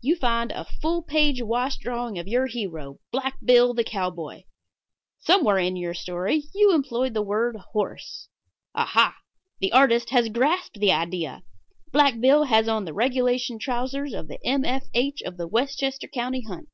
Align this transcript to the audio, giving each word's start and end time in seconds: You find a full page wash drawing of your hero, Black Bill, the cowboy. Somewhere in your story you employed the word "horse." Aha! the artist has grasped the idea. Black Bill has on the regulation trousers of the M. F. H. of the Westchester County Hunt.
You 0.00 0.16
find 0.16 0.52
a 0.52 0.64
full 0.64 1.02
page 1.02 1.42
wash 1.42 1.76
drawing 1.76 2.18
of 2.18 2.26
your 2.26 2.46
hero, 2.46 2.98
Black 3.12 3.34
Bill, 3.44 3.74
the 3.74 3.84
cowboy. 3.84 4.44
Somewhere 5.20 5.58
in 5.58 5.76
your 5.76 5.92
story 5.92 6.44
you 6.54 6.72
employed 6.74 7.12
the 7.12 7.20
word 7.20 7.56
"horse." 7.72 8.28
Aha! 8.74 9.14
the 9.60 9.72
artist 9.72 10.08
has 10.08 10.30
grasped 10.30 10.80
the 10.80 10.92
idea. 10.92 11.42
Black 11.92 12.18
Bill 12.20 12.44
has 12.44 12.68
on 12.68 12.86
the 12.86 12.94
regulation 12.94 13.58
trousers 13.58 14.14
of 14.14 14.28
the 14.28 14.42
M. 14.46 14.64
F. 14.64 14.84
H. 14.94 15.20
of 15.20 15.36
the 15.36 15.46
Westchester 15.46 16.08
County 16.08 16.40
Hunt. 16.40 16.70